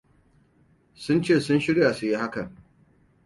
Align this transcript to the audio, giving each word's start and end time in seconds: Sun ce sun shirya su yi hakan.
Sun 1.03 1.21
ce 1.25 1.35
sun 1.43 1.59
shirya 1.63 1.89
su 1.93 2.05
yi 2.09 2.15
hakan. 2.21 2.49